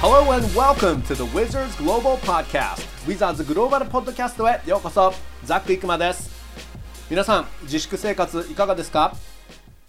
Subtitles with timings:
[0.00, 2.86] Hello and welcome to the Wizards Global Podcast.
[3.04, 5.12] Wizards グローバルポッドキャストへようこそ。
[5.44, 6.30] ザック・イクマです。
[7.10, 9.16] 皆さん自粛生活いかがですか、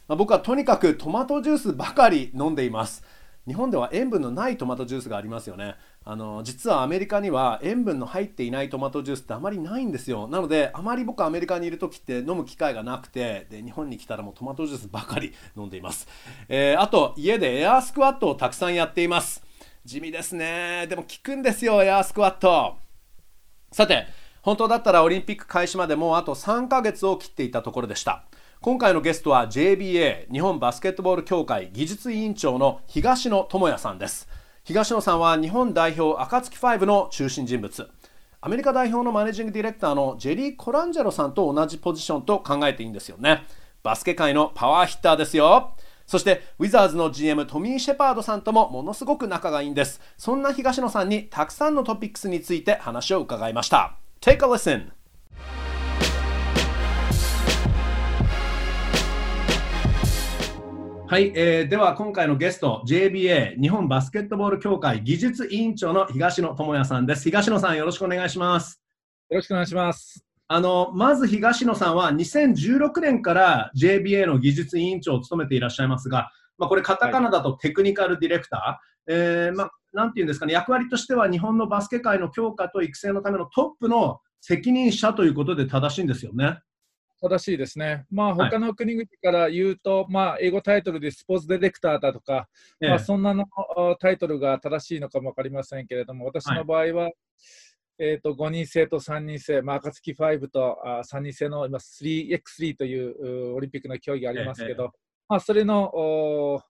[0.08, 3.04] まあ、僕はとにかくトマトジュースばかり飲んでいます。
[3.46, 5.76] 日本では塩分のないトマトジュースがありますよね。
[6.04, 10.28] あの実はアメリカには塩分の入っていないトマトジュースってあまりないんですよ。
[10.28, 16.08] なのであまり僕アメリカにいる時って飲む機会がなくてで日本に来たらもうトマトジュースばかり飲んでいます、
[16.48, 19.48] えー、あと家でエアースクワットをたくさんやっています。
[19.90, 20.86] 地味ですね。
[20.88, 22.78] でも効くんですよエアースクワット。
[23.72, 24.06] さて
[24.44, 28.24] 本当だったらオリンピック開始までもうあと3ヶ月を切っていたところでした。
[28.62, 34.30] 今回のゲストは JBA 日本バスケットボール協会技術委員長の東野智也さんです。
[34.64, 37.90] 東野さんは日本代表暁ファイブの中心人物。
[38.42, 43.44] アメリカ代表のマネージングディレクターのジェリー・コランジェロさんと同じポジションと考えていいんですよね。
[43.82, 45.74] バスケ界のパワーヒッターですよ。
[46.10, 50.02] そしてウィザーズの GM トミー・シェパードさんともものすごく仲がいいんです。
[50.18, 53.96] そんな東野さんにたくさんのトピックスについて話を伺いました。
[54.20, 54.90] Take a listen!
[61.06, 67.24] はい、えー、では今回のゲスト JBA 日本バスケットボール協会技術委員長の東野智也さんです。
[67.24, 68.82] 東野さんよろしくお願いします。
[69.30, 86.58] よろしくお願いしますあの、まず東野さんは2016年から JBA の技術委員長を務めていらっしゃいますが、まあ、これカタカナだとテクニカルディレクター、はい、えー、まあ、なんていうんですかね、役割としては日本のバスケ界の強化と育成のためのトップの責任者ということで正しいんですよね。
[87.22, 88.08] 正しいですね。
[88.10, 92.48] まあ、他の国々から言うと、はい、まあ、英語タイトルでスポーツディレクターだとか、
[92.82, 93.46] ええ、まあ、そんなの
[94.00, 97.14] タイトルが正しいのかも分かりませんけれども、私の場合は、はい
[98.00, 104.90] えーと、5人制と3人制、まあ、暁5とあ3人制の今 3x3 というオリンピックの競技がありますけど、ええ、
[105.28, 106.62] まあ、それの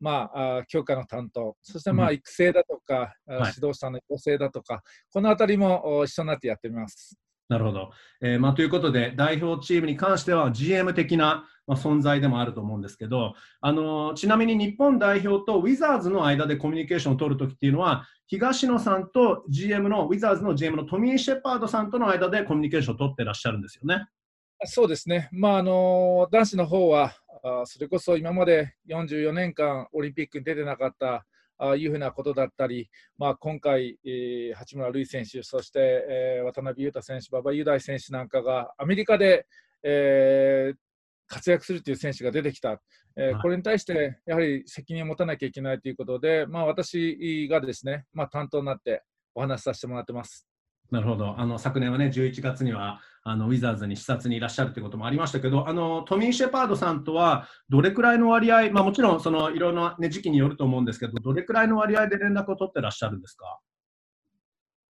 [0.00, 4.82] まあ、強化の担当、そしてまあ育成だとか、うん、指導者の養成だとか、はい、
[5.12, 7.18] このあたりも一緒になってやってみます。
[7.50, 7.90] なるほど。
[8.22, 24.04] えーまあ、ということで、代表チームに関しては GM 的な、まあ、存在でもあると思うんですけど、あのー、ちなみに日本代表とウィザーズの間でコミュニケーションを取るときっていうのは、東野さんと GM の、ウィザーズの GM のトミー・シェパードさんとの間でコミュニケーションを取ってらっしゃるんですよね。
[24.64, 25.28] そうですね。
[25.30, 27.12] まあ、あのー、男子の方は、
[27.44, 31.24] あそれこそ今まで44年間オリンピックに出てなかった
[31.56, 39.46] あいうふうなことだったり、まあ、今回、えー、八村塁選手、そして、えー、渡辺裕太選手、馬場雄大選手なんかがアメリカで、
[39.82, 40.76] えー、
[41.30, 42.80] 活躍するという選手が出てきた、
[43.16, 49.04] えー、これに対してやはり責任を持たなきゃいけないということで、まあ、私がですね、まあ、担当になって
[49.34, 50.46] お話しさせてもらってます。
[50.90, 51.38] なるほど。
[51.38, 63.60] あの昨年はね11月にはあのウィザーズに視察にいらっしゃるということもありましたけどあのトミー・シェパードさんとはどれくらいの割合、まあ、もちろんそのいろんな、ね、時期によると思うんですけどどれくらいの割合で連絡を取ってらっしゃるんですか？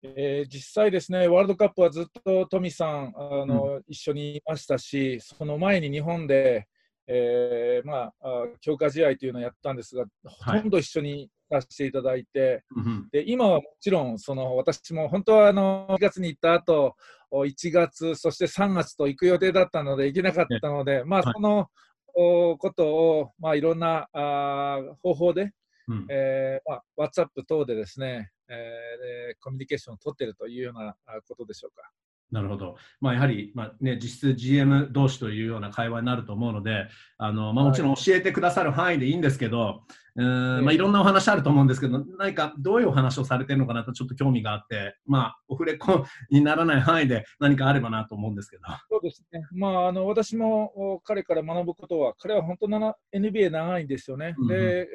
[0.03, 6.67] えー、実際ですね、ワールドカップはずっとトミさんあの、うん、一緒にいましたし、その前に日本で、
[7.07, 16.95] えーまあ、強化試合というのをやったんですが、ほとんど一緒にさせていただいて、はい、で今はもちろんその私も本当はあの2月に行った後
[17.31, 21.67] 1月そして3月と行く予定だったので行けなかったので、まあ、その、
[22.13, 25.51] ことを、まあ、いろんなあ方法で、
[25.87, 30.95] うん、えー、まあ、WhatsApp 等でですね、えー、コミュニケーションを取っているというような
[31.27, 31.89] ことでしょうか。
[32.31, 39.83] なるほど、まあ、やはり、まあね、実質 GM 同士というような会話になると思うので、あのまあ、もちろん教えてくださる範囲でいいんですけど、
[40.15, 48.63] うんまあ、いろんなお話あると思うんですけど、何かどういうお話をされてるのかなとちょっと興味があって、まあ、オフレコにならない範囲で何かあればなと思うんですけど。
[48.89, 54.35] そうですね、まあ、あの私も彼から学ぶことは、彼は本当な NBA 長いんですよね。
[54.37, 54.87] うん、で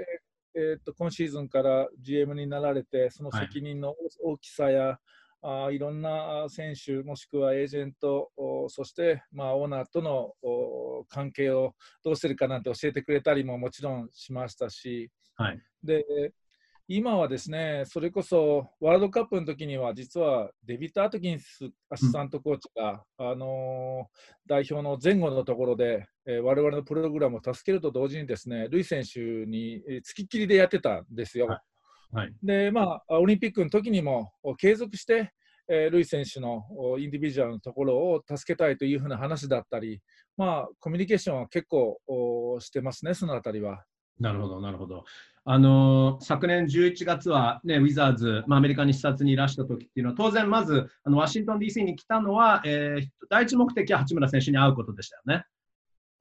[0.56, 4.96] えー、っと今シーズンから GM になられて、その責任の大きさや、はい
[5.42, 8.32] あいろんな選手、もしくはエージェント、
[8.68, 10.34] そして、まあ、オーナーとの
[11.08, 16.04] 関係をどうするかなんて教えてくれたりももちろんしましたし、はい、で
[16.88, 24.06] 今はですね、それこそワールドカップの時には、実はデビット・アトキンスアシスタントコーチが、うん、あの
[24.46, 31.46] 代表の前後のところで、えー、我々のプログラムを助けると同時にですね、ルイ選手につきっきりでやってたんですよ。
[31.48, 31.58] はい
[32.12, 35.32] はい、でまあ、オリンピックの時にも継続して、
[35.68, 36.62] えー、ルイ選手の
[37.00, 40.00] インディビジュアルのところを助けたいというふうな話だったり、
[40.36, 41.98] まあ、コミュニケーションは結構
[42.60, 43.84] してますね、そのあたりは。
[44.18, 45.04] なるほど、なるほど。
[45.44, 55.44] あのー、昨年11月は、ね、ウィザーズ、まあ、アメリカに視察にいらした時っていうのは、当然、まずあのワシントン DC に来たのは、えー、第一目的は八村選手に会うことでしたよね。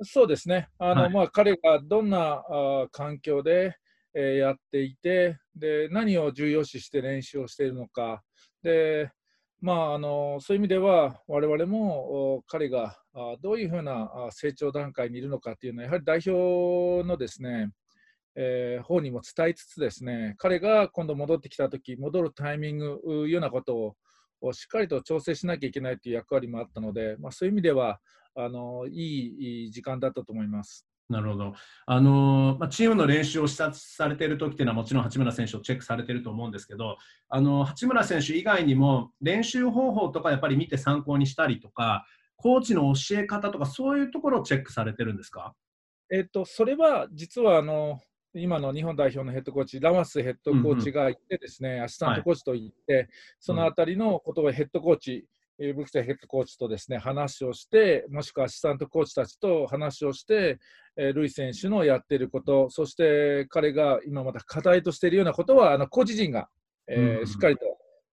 [0.04, 3.76] そうですね、あの、はい、まあ、彼がどんなあ環境で、
[4.16, 8.24] えやっていてで何を重要視して練習をしているのか
[8.64, 9.12] で、
[9.60, 12.98] まあ、あのそういう意味では我々も彼が
[13.42, 17.70] どういうふうな成長段階にいるのかっていうのはやはり代表のですね、
[18.36, 23.96] えー、方にも伝えつつですね彼が今度戻ってきた時戻るタイミングようなこと
[24.42, 28.00] をしっかりと調整しなきゃいけないという役割もあったので、まあ、そういう意味では
[28.36, 30.86] あのいい時間だったと思います。
[31.08, 31.54] なるほど。
[31.86, 36.98] あのまあ、チームの練習を視察されている時っていうのはもちろん八村選手をチェックされていると思うんですけど、
[37.30, 42.06] あの八村選手以外にも練習方法とかやっぱり見て参考にしたりとか、
[42.36, 45.54] コーチの教え方とかそういうところをチェックされてるんですか？
[46.12, 48.00] えっと、それは実はあの
[48.38, 53.08] 今の日本代表のヘッドコーチ、ラマスヘッドコーチがいてですね、うんうん、アシスタントコーチといって、はい、
[53.40, 55.26] そのあたりのことをヘッドコーチ、
[55.58, 60.60] えー、ブクチャヘッドコーチとですね話をして、もしくはアシスタントコーチたちと話をして、
[60.98, 66.50] えー、ルイ選手のやっていること、そして彼が今また課題としているようなことは、あのコーチ陣が、
[66.88, 67.62] えー、うんうん、しっかりと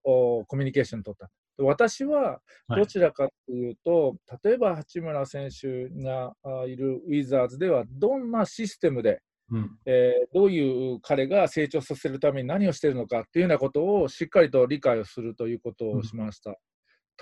[0.04, 1.30] おコミュニケーションを取った。
[1.58, 6.34] 私はどちらかというと、はい、例えば八村選手が
[6.66, 9.20] いるウィザーズでは、どんなシステムで
[9.52, 16.56] うん、えー、どういう彼が成長させるために何をしているのかっていうようなことをしっかりと理解をするということをしました。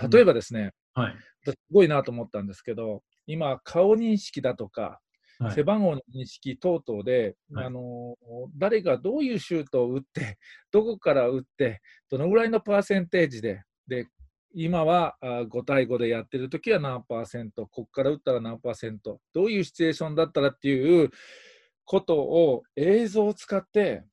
[0.01, 5.01] うん、例えばですね、はい、すごいなと思ったんですけど、今、顔認識だとか、
[5.39, 8.15] はい、背番号の認識等々で、はい、あの
[8.57, 10.37] 誰がどういうシュートを打って、
[10.71, 14.07] どこから打って、どのぐらいのパーセンテージで、で
[14.53, 21.09] 今は5対5でやってるときは何パーセント、ここから打ったら何パーセント、どういうシチュエーションだったらっていう、
[21.91, 24.05] ことを映像を使って、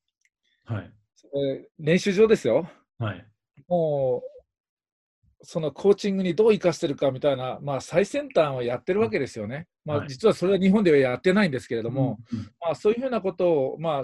[0.65, 0.93] はい。
[1.37, 3.25] えー、練習場ですよ、はい、
[3.69, 9.69] もうそのコーチングにどう生かしてるかみたいな、まあ、最先端をやってるわけですよね。
[9.85, 12.19] まあ、実はそれは日本ではやってないんですけれども、はい、
[12.61, 14.03] まあ、そういうふうなことを、まあ、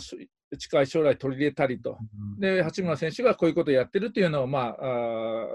[0.57, 1.99] 近い将来取り入れたりと、
[2.39, 5.49] で八村選手がこういうことをやってるというのを、まあ、あ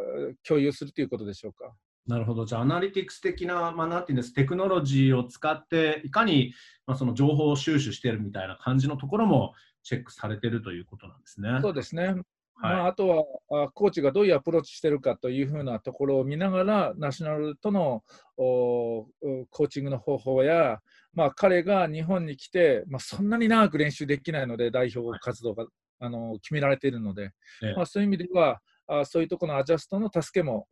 [0.48, 1.74] 共有するということでしょうか。
[2.10, 2.46] なるほど。
[2.46, 6.54] じゃあ、アナリティクス的な、まあ、なんていうんです、テクノロジーを使って、いかに、
[6.88, 9.54] まあ、その情報を収集しているみたいな感じのところも
[9.84, 11.60] チェックされているということなんですね。
[11.62, 12.06] そうですね。
[12.08, 12.16] はい、
[12.62, 18.04] まあ、あとはあ、コーチがどういうアプローチしているかというふうなところを見ながら、ナショナルとの
[18.38, 19.06] お
[19.52, 20.80] コーチングの方法や、
[21.20, 27.32] まあ、彼が日本に来て、まあ、そんなに長く練習できないので、代表活動が、はい、あの決められているので、
[27.76, 30.66] まあ、そういう意味では、あそういうところのアジャストの助けも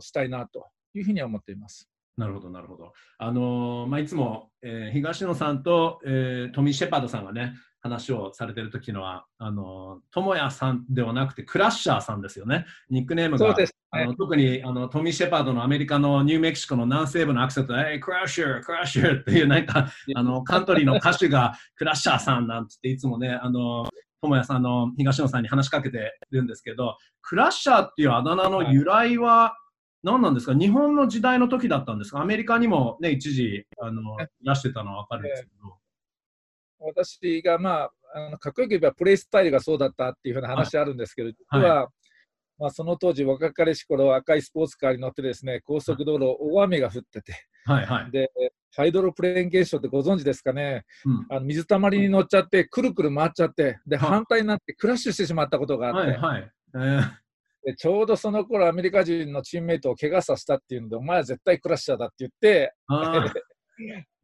[0.00, 1.88] したいなというふうには思っています。
[2.16, 2.92] なるほど、なるほど。
[3.18, 12.64] あのー、まあ、いつも、えー、東野さんと、えー、トミー・シェパードさんがね、話をされてる時のは、あの、智也さんではなくて、クラッシャーさんですよね。
[12.88, 19.86] ニックネームが、ね、あの特にあのトミー・シェパードのアメリカのニューメキシコの南西部のアクセントで、クラッシャー、クラッシャーっていう、なんか、
[20.16, 23.86] あの、カントリーの歌手がクラッシャーさんなんていつもね、あの、
[24.22, 29.58] 智也さんの東野さんに話しかけてるんですけど、クラッシャーっていうあだ名の由来は、
[30.02, 30.54] 何なんですか？
[30.54, 32.22] 日本の時代の時だったんですか？
[32.22, 35.76] アメリカにもね、一時、あの、出してたのは分かるんですけど。
[36.80, 41.86] 私が、まあ、あのかっこよく言えばプレイスタイルがそうだったっていうふうな話あるんですけど、実は、はい、
[42.58, 47.34] まあ、その当時、若かりし頃赤いスポーツカーに乗ってですね高速道路、大雨が降ってて、
[47.64, 48.30] はいはい、で
[48.76, 56.50] ハイドロプレーン現象ってご存知ですかね、うん、あの水たまりに乗っちゃって、くるくる回っちゃって、で反対になってクラッシュしてしまったことがあって、はいはい。
[56.74, 57.24] えー。
[57.64, 62.74] でちょうどその頃アメリカ人のチームメイトを怪我させたっていうので、お前は絶対クラッシャーだって言って、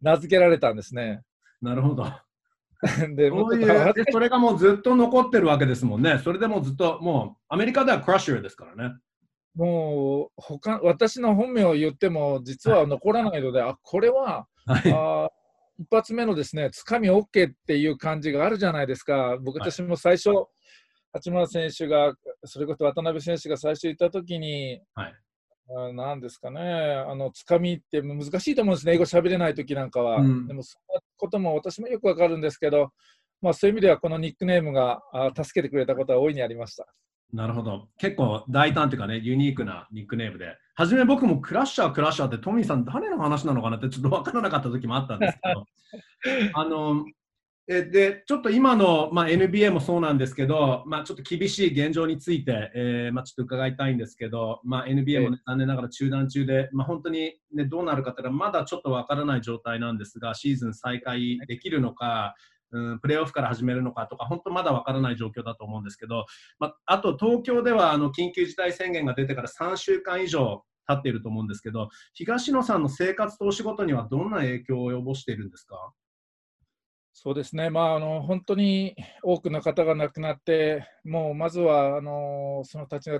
[0.02, 1.22] 名付けられたんですね。
[1.62, 2.04] なるほど。
[3.14, 6.18] でそういうそれがもうずっと残ってるわけですもんね。
[6.24, 8.94] それでもずっと、もうアメリカではクラッシャーですからね。
[9.54, 15.28] もう他私の本名を言っても実は残らないので、はい、あこれは、はい、あ
[15.78, 19.36] 一発目のですねつかみ OK っていう感じがあるじゃないですか。
[19.42, 20.46] 僕私も最初、はい
[21.12, 25.14] 八村選手が、それこそ渡辺選手が最初言ったときに、はい、
[25.94, 30.16] なんですかね、あのつかみって難しいと思うんですね、英語喋れないときなんかは。
[30.16, 32.92] うん、でも、そんなことも私もよくわかるんですけど、
[33.40, 36.86] まあ、そういう意味では、このニックネームがあ助けてくれたことは大いにありました。
[37.32, 37.88] なるほど。
[37.96, 40.56] 結構大胆というかね、ユニークなニックネームで。
[40.74, 45.64] はじめ僕もクラッシャー、クラッシャーってトミーさん誰の話なのかなってちょっと分からなかった時もあったんですけど、
[46.54, 47.19] あの、え
[47.66, 62.34] でちょっと今の、まあ、NBA もそうなんですけど、まあ、ちょっと厳しい現状について、えーまあ、ちょっと伺いたいんですけど、まあ、NBA も、ね、残念ながら中断中で、まあ、本当に、ね、どうなるかというのはまだちょっとわからない状態なんですがシーズン再開できるのか、
[62.72, 66.26] うん、プレーオフから始めるのかとか本当まだわからない状況だと思うんですけど、
[66.58, 75.92] まあ、あと東京ではあの緊急事態宣言が出てから3週間以上経っていると思うんですけど東野さんの生活とお仕事にはどんな影響を及ぼしているんですか？
[77.22, 83.10] そうですね、まあ、あの本当に多くの方が亡くなって、もうまずはあのそのたち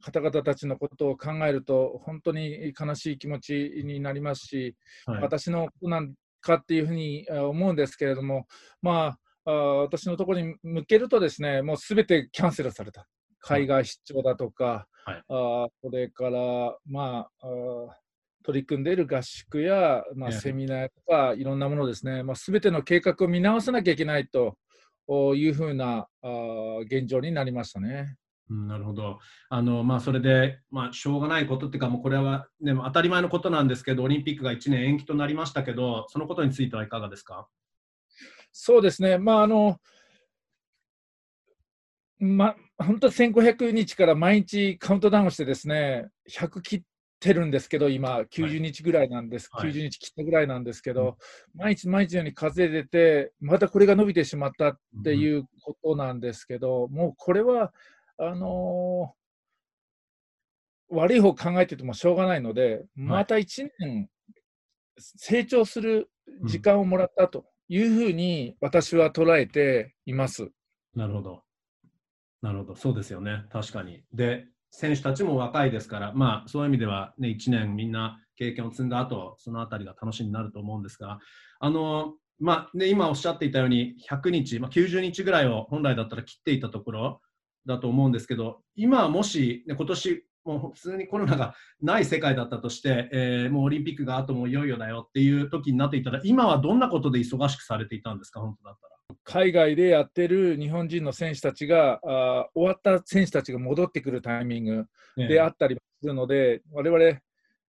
[0.00, 8.46] 方々たちのことを考えると、本当に悲しい気持ちになりますし、はい、私のことなんかっていうふうに思うんですけれども、
[8.82, 13.08] まあ、あ私のところに向けると、ですねもうすべてキャンセルされた、
[13.40, 17.96] 海外出張だとか、はい、あそれから、まあ、あ
[18.42, 24.56] 取り組んでいる合宿や、まあ、セミナーとかいろんなものですね、まあ、全ての計画を見直さなきゃいけないと
[25.34, 28.16] いうふうなあ現状になりましたね。
[28.48, 29.18] うん、なるほど。
[29.48, 37.46] あのまあ、それで、まあ、しょうがないことっていうか、もうこれは、ね、当たり前のことなんですけど、オリンピックが1年延期となりましたけど、そのことについてはいかがですか？
[38.52, 39.78] そうですね、まああの
[42.18, 46.82] ま、本当1500日から毎日カウントダウンしてですね、100切っ
[47.20, 51.14] てるんですけど、今、90日ぐらいなんです、はい、90日切ったぐらいなんですけど、はい、
[51.54, 57.72] 毎日毎日のように風邪出て、またこれが伸びてしまったっていうことなんですけど、うん、もうこれは、
[58.18, 64.08] あのー、悪い方考えててもしょうがないので、また1年
[64.98, 66.10] 成長する
[66.44, 70.48] 時間をもらったというふうに私は捉えています。
[70.94, 71.42] なるほど。
[72.42, 74.02] なるほど、そうですよね、確かに。
[74.12, 81.18] で、選手たちも若いですから、まあ、そういう意味では、ね、1年みんな経験を積んだ後そのあたりが楽しみになると思うんですが、
[81.58, 87.20] あのまあね、今おっしゃっていたように100日、まあ、90日ぐらいを本来だったら切っていたところ
[87.66, 98.40] だと思うんですけど今もし、ね、今年もう普通にコロナがない世界だったとして、えー、もうオリンピックがあともういよいよだよっていう時になっていたら今はどんなことで忙しくされていたんですか？
[98.40, 98.99] 本当だったら。
[99.24, 104.86] 海外でやってる日本人の選手たちがあ終わった選手たちが戻ってくるタイミング
[105.16, 107.02] であったりするので、我々、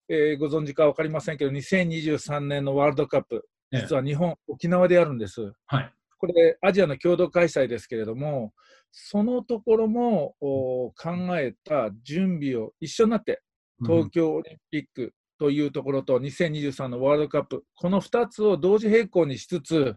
[0.09, 5.53] えー、ご存知か分かりませんけど2023年のワールドカップ実は日本、沖縄でやるんです。
[5.67, 8.53] はい、これアジアの共同開催ですけれども
[8.93, 10.95] そのところも考
[11.39, 13.41] えた準備を一緒になって
[13.83, 19.97] 東京オリンピックというところと2023のワールドカップこの2つを同時並行にしつつ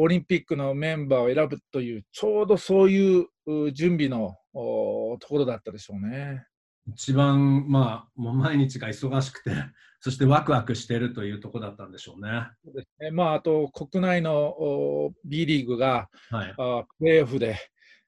[0.00, 3.26] オリンピックのメンバーを選ぶという、ちょうどそういう
[3.72, 6.46] 準備のところだったでしょうね。
[6.86, 9.50] 一番、まあ、もう毎日が忙しくて、
[10.00, 12.48] そしてワクワクしているというところだったんでしょうね。
[12.64, 17.56] そうですねまあ、あと、国内の B リーグが、はい、あプレーオフで、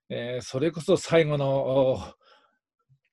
[0.08, 1.98] えー、それこそ最後の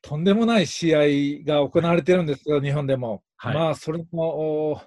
[0.03, 0.99] とんでもない試合
[1.43, 3.23] が行われてるんですよ、日本でも。
[3.37, 4.83] はい、まあ、それも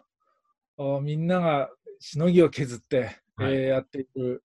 [1.03, 1.69] みんなが
[1.99, 4.43] しのぎを削って、はい、えー、やっていく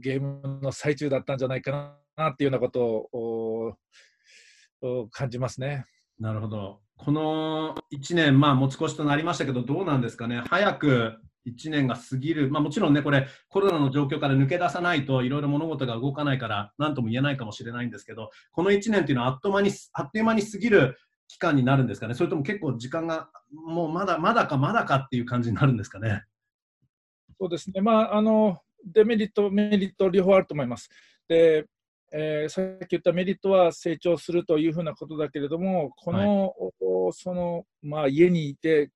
[0.00, 3.76] ゲームの最中だったんじゃないかなっていうようなこと
[4.82, 5.84] を感じますね。
[6.18, 6.80] なるほど。
[6.96, 20.98] この1年、まあ、持ち越しとなりましたけど、どうなんですかね、早く1年が過ぎる、まあ、もちろんね、これ、コロナの状況から抜け出さないといろいろ物事が動かないから、なんとも言えないかもしれないんですけど、この1年っていうのはあっと間にあっという間に過ぎる
[21.28, 26.24] 期間になるんですかね、それとも結構時間がもうまだまだかまだかっていう感じになるんですかね。
[27.44, 30.88] そうですね、まあ、あのデメリット、メリット両方あると思います。
[31.28, 31.66] で
[32.16, 38.90] えー、さっき言ったメリットは成長するというふうなことだけれども、この、はい、そのまあ、家にいて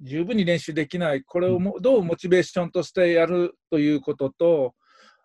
[0.00, 4.74] 十分に練習できない、これをもどうモチベーションとしてやるということと、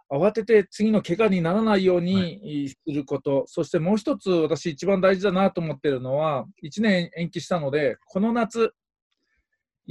[0.09, 8.74] 慌てて次の怪我にならないようにすること、はい、そしてもう一つ、私、一番大事だなと思っているのは、1年延期したので、この夏、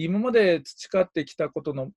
[0.00, 1.90] 今まで培ってきたことの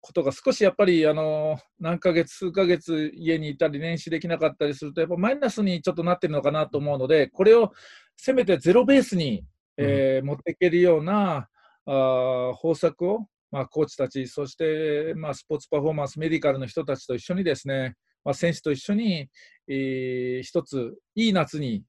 [0.00, 7.70] ことが少しやっぱりあの何ヶ月、数ヶ月家にいたり練習できなかったりするとやっぱマイナスにちょっとなってるのかなと思うのでこれを
[8.16, 9.44] せめてゼロベースに、
[9.76, 11.46] えー、うん、持っていけるような
[11.84, 19.28] あ方策を、まあ、コーチたちそして、まあ、スポーツパフォーマンスメディカルの人たちと一緒にですね、まあ、選手と一緒に、
[19.68, 21.82] えー、一ついい夏に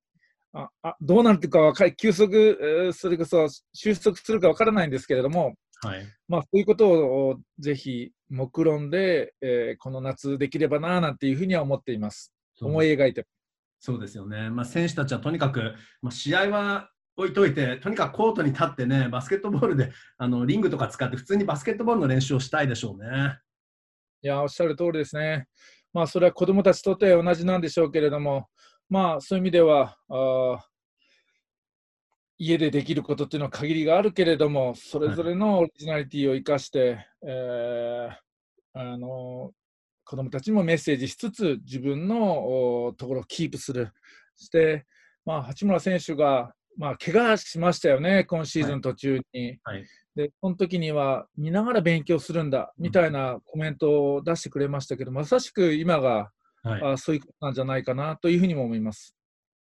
[0.53, 12.31] ああどうなるか分かり、休息、えー、それこそ収束するか分からないんですけれども、はいまあ、そういうことをぜひ目論んで、えー、この夏できればななんていうふうには思っています。
[12.61, 13.25] 思い描いて。
[13.79, 23.37] そうですよね、まあ、選手たちはとにかく、まあ、試合は置いといて、とにかくコートに立ってね、バスケットボールであのリングとか使って、普通にバスケットボールの練習をしたいでしょうね。
[24.21, 25.47] いや、おっしゃる通りですね。
[25.91, 28.47] まあ、それは子どもたちとって同じなんでしょうけれども、
[28.89, 30.65] まあ、そういう意味ではあ
[32.37, 39.51] 家でできることっていうのは限りがあるけれどもそれぞれのオリジナリティを生かして、はい、えー、あの
[40.03, 43.91] 子どもたちもメッセージしつつ自分のところをキープする。
[44.35, 44.85] そして、
[45.25, 49.85] まあ、八村選手が、まあ、怪我しましたよね今シーズン途中に、はいはい、
[50.15, 56.31] で、その時には見ながら勉強するんだみたいなコメントを出してくれましたけど、まさしく今が、
[56.63, 59.15] はい、あそういうことなんじゃないかなというふうにも思います。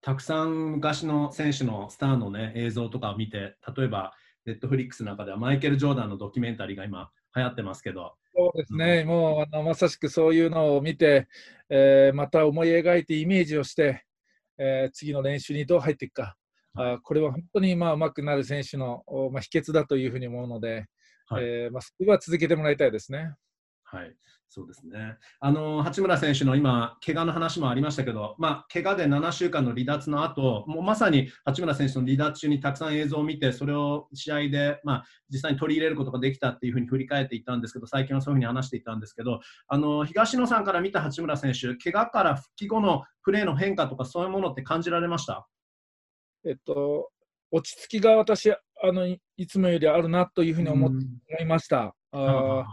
[0.02, 4.14] たくさん昔の選手のスターの、ね、映像とかを見て、例えば、
[4.46, 8.14] ネットフリックスの中ではマイケル・ジョーダンのドキュメンタリーが今流行ってますけど。
[8.34, 11.28] そうですね、うん、もうあのまさしくそういうのを見て、
[11.68, 14.04] えー、また思い描いてイメージをして、
[14.56, 16.36] えー、次の練習にどう入っていくか、
[16.74, 19.02] はい、あこれは本当にまあ上手くなる選手の、
[19.32, 20.86] まあ、秘訣だというふうに思うので、
[21.26, 23.34] はい、えー、まあ、それは続けてもらいたいですね。
[23.82, 24.14] はい
[24.52, 25.16] そうですね。
[25.38, 39.38] あの八村選手の今、怪我の話もありましたけど、まあ、怪我で7週間の離脱の後、もうまさに八村選手の離脱中にたくさん映像を見て、それを試合で、まあ、実際に取り入れることができたっていうふうに振り返っていったんですけど、最近はそういうふうに話していたんですけど、
[39.68, 45.46] あの東野さんから見た八村選手、怪我から復帰後のプレーの変化とか、そういうものって感じられました？
[46.44, 47.10] えっと、
[47.52, 50.98] 落ち着きが私あの、いつもよりあるなというふうに思,、思
[51.40, 51.94] いました。
[52.12, 52.64] あ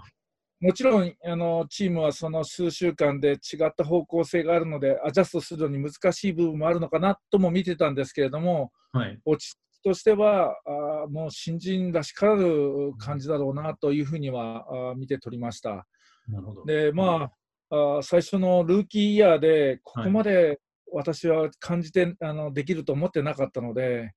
[0.59, 15.85] もちろんあのチームはその数週間で違った方向性があるのでアジャストするのに難しい部分もあるのかなとも見てたんですけれども、はい、落ち着きとしてはあもう新人らしからぬ感じだろうなというふうにはあ見て取りました。
[16.27, 16.65] なるほど。
[16.65, 17.29] でま
[17.69, 20.59] あ、あ最初のルーキーイヤーでここまで
[20.91, 24.13] 私は感じて、あのできると思ってなかったので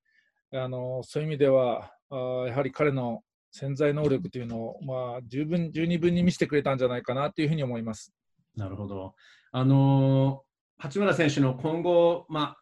[0.52, 2.16] あのそういう意味ではあ
[2.48, 3.20] やはり彼の
[3.50, 8.12] 潜在能力というのを、まあ、十分、十二分に見せてくれたんじゃないかなというふうに思います。
[8.56, 9.14] なるほど。
[9.52, 12.56] あのー、八村選手の今後、まあ、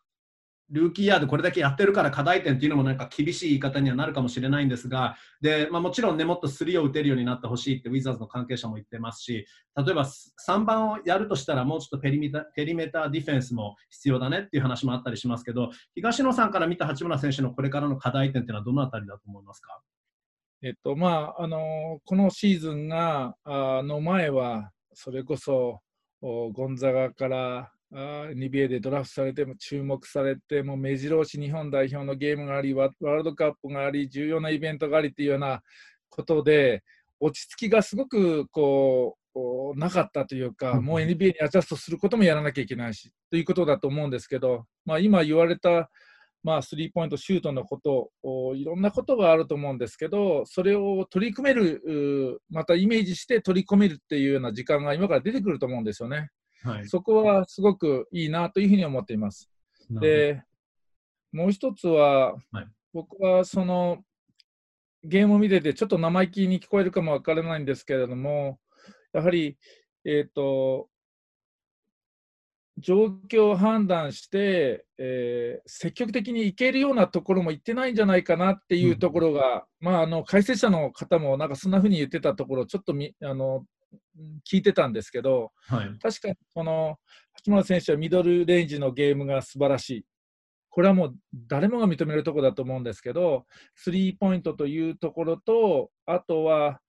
[0.70, 19.80] ルーキーイヤーでこれだけやってるから課題点っていうのもなんか厳しい言い方にはなるかもしれないんですが、でまあ、もちろんね、もっと3を打てるようになってほしいってウィザーズの関係者も言ってますし、例えば3番をやるとしたら、もうちょっとペリメタペリメーターディフェンスも必要だねっていう話もあったりしますけど、東野さんから見た八村選手のこれからの課題点っていうのはどのあたりだと思いますか？
[20.60, 25.80] えっとまあ、あのこのシーズンがあの前は、それこそ
[26.20, 35.62] ゴンザガからあ NBA でドラフトされても注目されて、も目白押し日本代表のゲームがあり、ワールドカップがあり、重要なイベントがありっていうような
[36.08, 36.82] ことで、
[37.20, 45.88] 落ち着きがすごくこうなかったというか、もう NBA にアジャストすることもやらなきゃいけないしということだと思うんですけど、まあ、今言われた
[46.48, 48.10] まあ、スリーポイントシュートのこと
[48.56, 56.30] いろんなことがあると思うんですけどそれを取り組めるまたイメージして取り込めるっていうような時間が今から出てくると思うんですよね。
[56.62, 59.50] はい、そこはすごくいいなというふうに思っています。
[59.90, 60.42] で
[61.32, 63.98] もう一つは、はい、僕はその
[65.04, 68.58] ゲームを見ててちょっと生意気に聞こえるかもわからないんですけれども
[69.12, 69.58] やはり、
[70.06, 70.88] えーと
[72.78, 83.64] 状況を判断して、えー、積極的にいけるようなところも言ってないんじゃないかなっていうところが、うん、まあ、あの解説者の方もなんかそんなふうに言ってたところちょっとみあの
[84.50, 86.96] 聞いてたんですけど、はい、確かにこの
[87.34, 90.04] 八村選手はミドルレンジのゲームが素晴らしい。
[90.70, 91.14] これはもう
[91.48, 96.80] 誰もが認めるところだと思うんですけど、スリーポイントというところと、あとは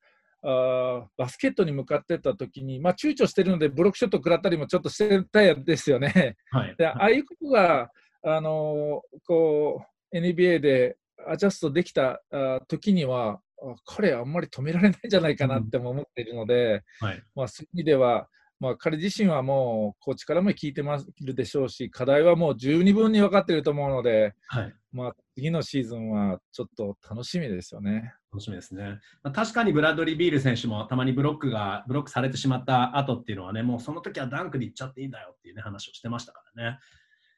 [0.43, 6.37] あバスケットに向かってった時に、まあ、躊躇してるのでブロックショット食らったりもちょっとしてたんですよね。
[6.51, 7.89] はい、でああいうことが、
[8.23, 10.97] あのこう NBA で
[11.27, 13.39] アジャストできたあ時には
[13.85, 17.07] 彼はあんまり止められないんじゃないかなっても思っているので、うん。
[17.07, 18.27] はい、まあ、そういう意味では、
[18.59, 28.13] まあ、彼自身はもうコーチからも聞いてまするでしょうし課題はもう十二分に分かっていると思うので、はい、まあ、次のシーズンはちょっと楽しみですよね。
[28.31, 28.99] 楽しみですね。
[29.23, 36.79] まあ、確かにブラッドリー・ビール選手もたまにブロックがブロックされてしまった後っていうのはね、もうその時はダンクでいっちゃっていいんだよっていう、ね、話をしてましたからね。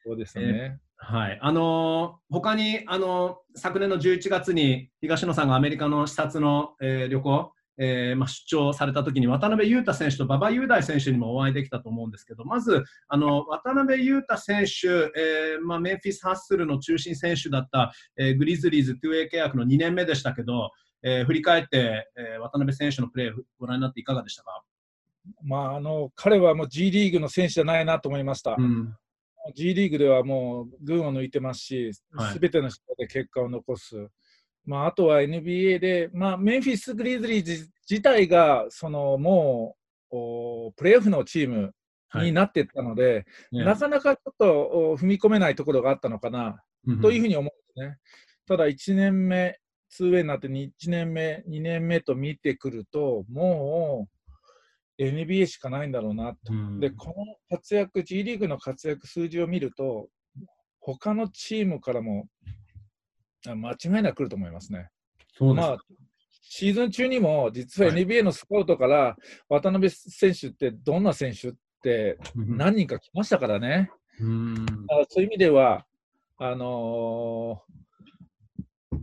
[0.04, 0.44] そうですね。
[0.44, 1.38] えー、はい。
[1.40, 20.70] あのー、他に、あのー、昨年の11月に東野さんがアメリカの視察の、えー、旅行、えーまあ、出張されたときに渡辺裕太選手と馬場雄大選手にもお会いできたと思うんですけどまずあの渡辺裕太選手、えーまあ、メンフィス・ハッスルの中心選手だった、えー、グリズリーズ 2A 契約の2年目でしたけど、
[21.02, 24.62] えー、振り返って、えー、渡辺選手のプレーご覧になっていかがでしたか、
[25.42, 28.56] まあ、あの彼はもう G リーグの選手じゃないなと思いました。
[28.58, 28.94] うん
[29.56, 34.08] G リーグではもう群を抜いてますし、す、はい、べ、ての人で結果を残す。
[34.64, 39.76] まあ、あとは NBA で、まあ、メンフィス・グリズリーズ自体がそのも
[40.10, 41.72] うプレーオフのチーム
[42.14, 46.62] になっていったので、はい、なかなかちょっと踏み込めないところがあったのかな、
[47.00, 47.98] というふうに思うんですね。
[48.46, 49.58] ただ1年目、
[49.98, 54.08] 2way になって1年目、2年目と見てくると、も
[54.98, 56.52] う NBA しかないんだろうなと。
[56.78, 57.14] で、この
[57.48, 60.08] 活躍、G リーグの活躍数字を見ると、
[60.80, 62.26] 他のチームからも
[63.46, 64.90] 間違いなく来ると思いますね。
[65.36, 65.78] そうまあ、
[66.42, 69.16] シーズン中にも、実は NBA のスカウトから
[69.48, 71.52] 渡辺選手ってどんな選手っ
[71.82, 73.90] て何人か来ましたからね。
[74.20, 74.66] うん。
[75.08, 75.86] そういう意味では、
[76.36, 79.02] あのー、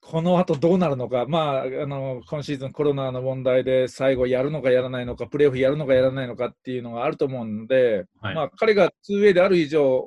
[0.00, 10.04] この後どうなるのか、まあ、あの今シーズンコロナの問題で最後やるのかやらないのか、プレーオフやるのかやらないのかっていうのがあると思うので、はい、まあ、彼が 2way である以上、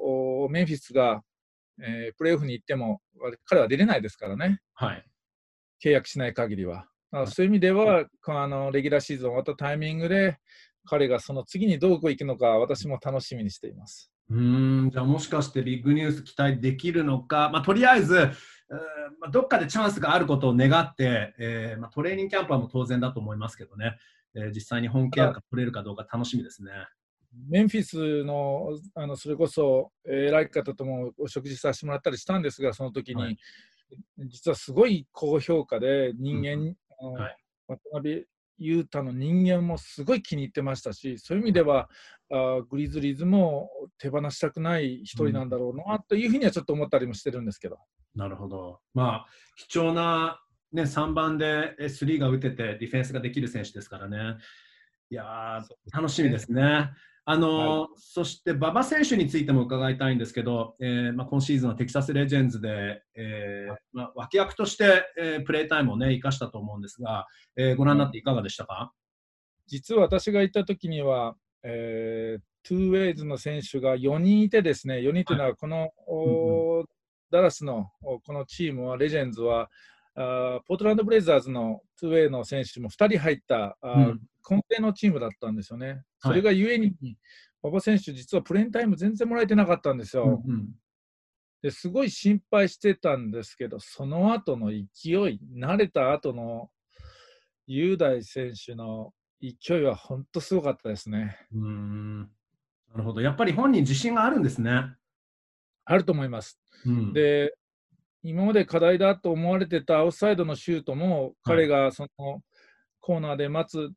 [0.52, 1.24] メンフィスが、
[1.82, 3.02] えー、プレーオフに行っても
[3.46, 5.06] 彼は出れないですからね、はい、
[5.84, 6.88] 契約しない限りは。
[7.28, 10.38] そういう意味では、あのレギュラーシーズン終わったタイミングで、
[10.86, 14.12] 彼がその次にどこ行くのか、私も楽しみにしています。
[14.30, 18.30] うんじゃあもしかしてビッグニュース期待できるのか、まあ、とりあえず、えー
[19.20, 23.98] まあ、どっかでチャンスがあることを願って、えーまあ、トレーニングキャンプはも当然だと思いますけどね、
[24.36, 26.72] えー、実際に本契約が取れるかどうか楽しみですね。
[27.50, 33.38] メンフィスのあのそれこそ偉い方ともお食事させてもらったりしたんですが、その時に、はい、
[34.28, 38.26] 実はすごい高評価で人間、うんはい、渡辺
[38.58, 41.90] 雄太の人間もすごい気に入ってましたし、そういう意味では、
[42.32, 43.70] あグリズリーズも
[44.00, 47.78] 手放したくない一人なんだろうなというふうにはちょっと思ったりもしてるんですけど。
[48.16, 48.80] なるほど。
[48.94, 49.26] まあ、
[49.58, 50.40] 貴重な、
[50.72, 54.38] ね、3番で3が打ててディフェンスができる選手ですからね。
[55.10, 56.90] いや楽しみですね。
[57.26, 68.92] あの、はい、そして馬場選手についても伺いたいんですけど、えーまあ、今シーズンはテキサス・レジェンズで、えーまあ、脇役として、えー、プレータイムを、ね、生かしたと思うんですが、えー、ご覧になっていかがでしたか、
[69.68, 75.90] 実は私が行った時には、えー、 two-ways の選手が4人いてですね、4人というのはこの、はい
[77.34, 79.70] ダラスのこのチームは、レジェンズは、
[80.16, 86.04] あポートランド・ブレイザーズのトゥーウェイの選手も2人入った、うん、根底のチームだったんですよね。
[86.24, 86.96] それがゆえに、
[87.62, 90.42] 馬場選手、実はプレーンタイム全然もらえてなかったんですよ。
[90.46, 90.70] うんうん、
[91.62, 96.70] ですごい心配してたんですけど、その後の勢い、慣れた後の
[97.68, 101.38] 雄大選手の勢いは本当すごかったですね。
[101.54, 104.96] うんなるほど、やっぱり本人自信があるんですね。
[105.84, 106.58] あると思います。
[106.86, 107.54] うん、で、
[108.22, 112.42] 今まで課題だと思われてたアウトサイドのシュートも、彼がその
[113.02, 113.92] コーナーで待つ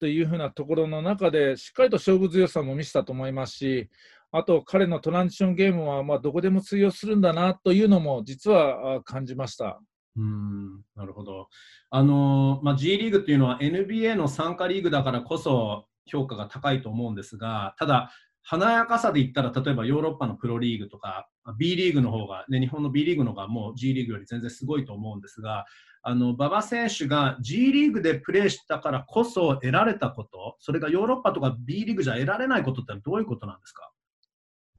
[0.00, 3.90] というふうなところの中で、しっかりと勝負強さも見せたと思いますし、
[4.32, 9.80] あと彼のトランジションゲームはまあどこでも通用するんだなというのも実は感じました。
[10.16, 11.48] うんなるほど。
[11.90, 18.10] あのまあ、G リーグっていうのは NBA の参加リーグだからこそ評価が高いと思うんですが、ただ、
[18.42, 25.66] 華やかさで言ったら、例えばヨーロッパのプロリーグとか、B リーグの方が、ね、日本の B リーグの方がもう G リーグより全然すごいと思うんですが、
[26.02, 33.90] あの馬場選手が G リーグでプレーしたからこそ得られたこと、それがヨーロッパとか B リーグじゃ得られないことってどういうことなんですか？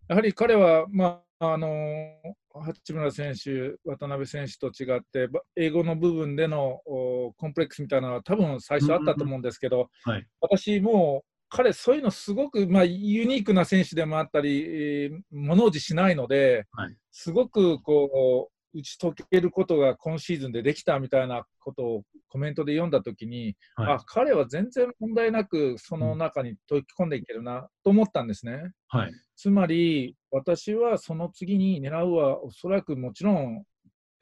[0.08, 1.68] やはり彼は、まあ、あの
[2.54, 28.72] 八村選手、渡辺選手と違って、英語の部分でのコンプレックスみたいなのは多分最初あったと思うんですけど、はい、私、もう彼、そういうのすごく、まあ、ユニークな選手でもあったり、えー、物おじしないので、はい、すごくこう打ち解けることが今シーズンでできたみたいなことをコメントで読んだときに、はい、あ彼は全然問題なくその中に溶き込んでいけるなと思ったんですね。
[28.88, 33.64] はい、つまり私はその次に狙うはおそらくもちろん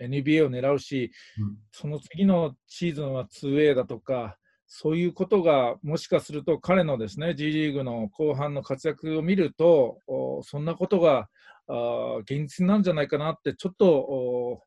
[0.01, 4.37] NBA を狙うし、うん、その次のシーズンは 2A だとか
[4.71, 9.97] そういうことがもしかすると彼のですね G リーグの後半の活躍を見ると
[10.43, 11.27] そんなことが
[11.69, 14.61] あ現実なんじゃないかなって、ちょっと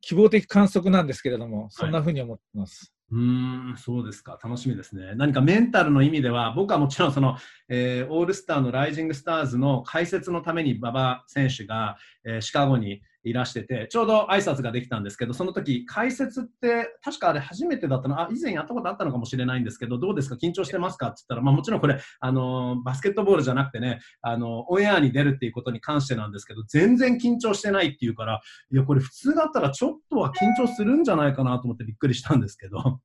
[0.00, 2.92] 希望的観測なんですけれども、そんなふうに思ってます。
[3.10, 5.14] はい、うんそうですか、楽しみですね。
[5.16, 7.36] 何かメンタルの意味では、僕はもちろんその、
[7.68, 21.08] えー、オールスターのライジングスターズの解説のために馬場選手が、えー、シカゴにいらしてて、ちょうど挨拶ができたんですけど、その時解説って、確かあれ初めてだったの、あ、以前やったことあったのかもしれないんですけど、どうですか、緊張してますか？
[21.08, 28.40] って言ったら、まあもちろんこれ、あの、バスケットボールじゃなくてね、あの、オンエアに出るっていうことに関してなんですけど、全然緊張してないっていうから、
[28.72, 33.00] いや、これ普通だったらちょっとは緊張するんじゃないかなと思ってびっくりしたんですけど。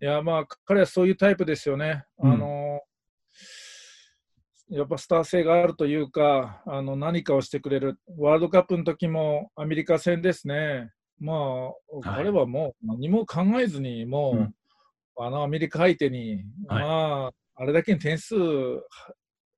[0.00, 2.04] いや、まあ、彼はそういうタイプですよね。
[2.18, 2.80] うん、あの、
[4.70, 14.54] やっぱスター性があるというか、あの何かをしてくれる、ワールドカップの時もアメリカ戦ですね、まあ、彼はもう何も考えずに、もう、うん、
[15.26, 18.34] あのアメリカ相手に、はい、まあ、あれだけに点数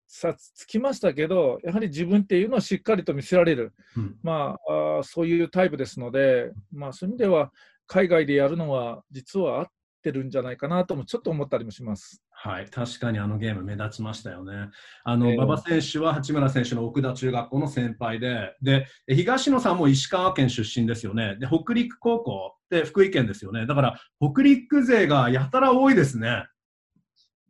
[0.07, 7.53] さつきましたけど、やはり自分っていうのをしっかりと見せられる、うん、まああ、そういうタイプですので、まあ、そういう意味では、
[7.87, 9.67] 海外でやるのは実は合っ
[10.01, 12.23] てるんじゃないかなともちょっと思ったりもします。
[12.31, 14.71] はい、確かにあのゲーム目立ちましたよね。
[15.05, 21.37] あの、馬場選手は八村選手の奥田中学校の先輩で、で、東野さんも石川県出身ですよね。
[21.37, 23.67] で、北陸高校って福井県ですよね。
[23.67, 26.47] だから北陸勢がやたら多いですね。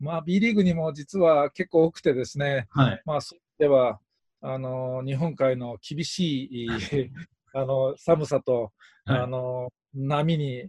[0.00, 3.20] まあ、B リーグにも実は結構多くてですね、はい、まあ、
[3.58, 4.00] では
[4.40, 6.68] あの日本海の厳しい
[7.52, 8.72] あの寒さと、
[9.04, 10.64] はい、あの波に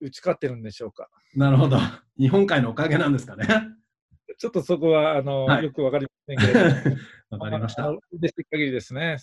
[0.00, 1.08] 打ち勝ってるんでしょうか。
[1.34, 1.78] なるほど。
[2.18, 3.46] 日本海のおかげなんですかね。
[4.38, 6.96] ちょっとそこはあの、はい、よくわかりませんけれども。
[7.30, 7.88] わかりました。
[7.88, 9.18] 嬉しい限りですね。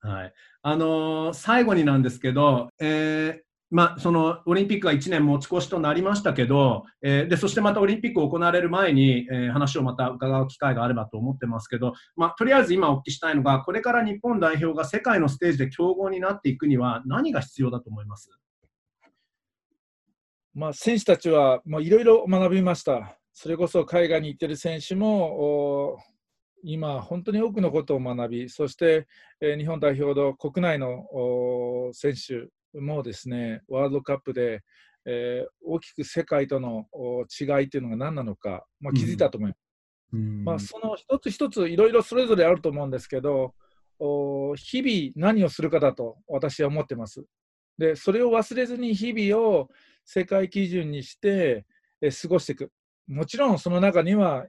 [0.00, 0.32] はい。
[0.62, 18.30] あのー、最後になんですけど、えー、まあ、そのオリンピックが1年持ち越しとなりましたけど、えー、でそしてまたオリンピックを行われる前に、えー、話をまた伺う機会があればと思ってますけど、まあ、とりあえず今お聞きしたいのが、これから日本代表が世界のステージで強豪になっていくには、何が必要だと思います
[20.58, 23.16] まあ、選手たちはいろいろ学びました。
[23.32, 25.96] それこそ海外に行ってる選手も
[26.64, 29.06] 今、本当に多くのことを学び、そして、
[29.40, 31.04] えー、日本代表の国内の
[31.92, 34.62] 選手もですね、ワールドカップで、
[35.06, 36.86] えー、大きく世界との
[37.40, 39.60] 違いというのが何なのか、まあ、気づいたと思います。
[40.12, 43.54] うん、まあ、その一つ一ついろいろそれぞれあると思うんですけど、
[44.00, 47.24] 日々何をするかだと私は思ってます。
[47.78, 49.68] で、それを忘れずに日々を
[50.10, 51.66] 世界基準にして、
[52.00, 52.72] 過ごしていく。
[53.08, 54.46] もちろんその中には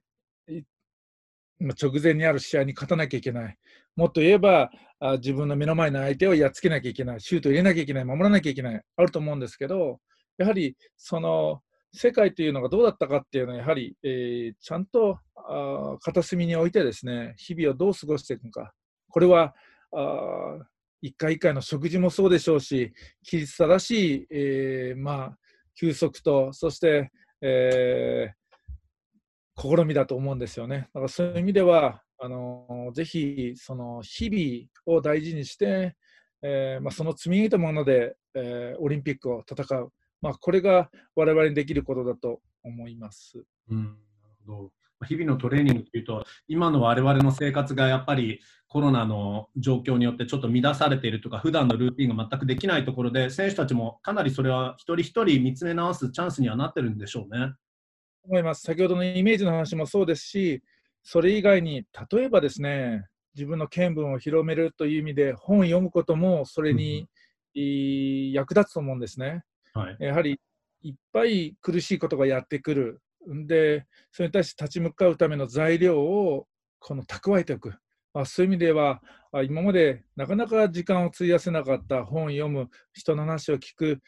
[0.48, 3.58] 直前にある試合に勝たなきゃいけない。
[3.98, 4.72] もっと言えば、
[5.17, 7.19] 自分の目の前の相手をやっつけなきゃいけない。
[7.19, 8.06] シュート入れなきゃいけない。
[8.06, 8.82] 守らなきゃいけない。
[8.95, 10.00] あると思うんですけど、
[10.38, 18.72] やはりその世界というのがどうだったかっていうのは、やはり、えー、ちゃんとあ片隅に置いてですね、日々をどう過ごしていくのか。
[19.10, 19.54] これは、
[19.91, 20.58] あ
[21.02, 22.93] 一回一回の食事もそうでしょうし、
[23.26, 25.38] 規律正しい、えー、まあ、
[25.79, 27.09] 休息と、そして、
[27.41, 30.89] えー、試みだと思うんですよね。
[30.93, 35.95] だからそういう意味では、あのぜひその日々を大事にして、
[36.41, 43.41] えーまあ、その積み上げたもので、えー、オリンピックを戦う、まあ、これが我々にできることだと思います。
[43.69, 43.95] うん、なる
[44.47, 44.71] ほど
[45.05, 57.53] 日々のトレーニングというと、今の我々の生活がやっぱりコロナの状況によってちょっと乱されているとか、普段のルーティンが全くできないところで、選手たちもかなりそれは一人一人見つめ直すチャンスにはなってるんでしょうね。
[58.23, 58.62] 思います。
[58.62, 60.62] 先ほどのイメージの話もそうですし、
[61.01, 67.07] それ以外に、例えばですね、自分の見聞を広めるという意味で、本を読むこともそれに、
[67.55, 69.43] うん、役立つと思うんですね。
[69.73, 70.39] はい、やはり
[70.81, 73.01] いっぱい苦しいことがやってくる。
[73.27, 76.47] で、それに対して立ち向かうための材料を
[76.79, 77.73] この蓄えておく。
[78.13, 79.01] まあそういう意味では、
[79.45, 84.01] 今までなかなか時間を費やせなかった本を読む、人の話を聞く、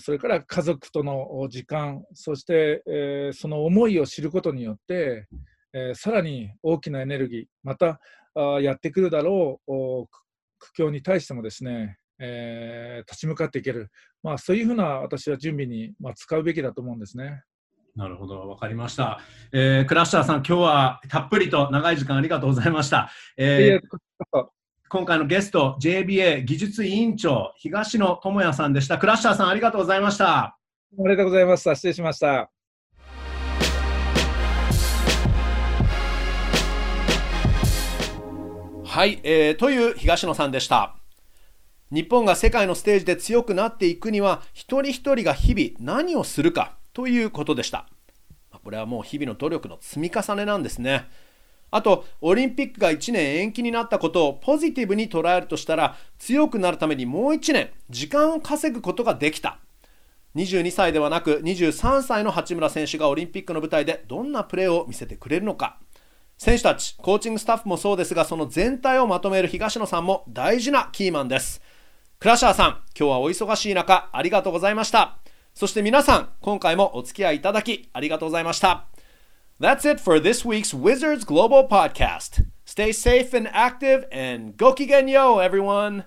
[0.00, 5.28] それから家族との時間、そして、えその思いを知ることによって、
[5.72, 8.00] えさらに大きなエネルギー、また
[8.34, 10.06] あやってくるだろう
[10.58, 13.90] 苦境に対してもですね、え、立ち向かっていける、
[14.22, 17.42] まあ、そういうふうな私は準備に、ま、使うべきだと思うんですね。
[17.98, 19.18] なるほど、わかりました。
[19.50, 23.10] えー、クラッシャーさん、今日はたっぷりと長い時間ありがとうございました。
[23.36, 24.46] えー、
[24.88, 28.98] 今回のゲスト、JBA 技術委員長、東野智也さんでした。
[28.98, 30.38] クラッシャーさん、ありがとうございました。
[30.38, 30.56] あ
[30.96, 31.74] りがとうございました。
[31.74, 32.48] 失礼しました。
[38.84, 40.94] はい、えー、という東野さんでした。
[41.90, 47.86] 日本が世界のステージで強くなっていくには、一人一人が日々何をするかということでした。
[48.64, 51.08] これはもう日々の努力の積み重ねなんですね。
[51.70, 59.60] あと、オリンピックが1年延期になったことをポジティブに捉えるとしたら、強くなるためにもう1年、時間を稼ぐことができた。
[60.34, 65.78] 22歳ではなく23歳の八村選手がオリンピックの舞台でどんなプレーを見せてくれるのか。
[66.36, 71.62] 選手たち、コーチングスタッフもそうですが、その全体をまとめる東野さんも大事なキーマンです。
[72.18, 75.18] クラシャーさん、今日はお忙しい中、ありがとうございました。
[75.57, 78.87] そして皆さん、今回もお付き合いいただき、ありがとうございました。
[79.59, 82.45] That's it for this week's Wizards Global Podcast.
[82.65, 86.05] Stay safe and active, and go yo, everyone!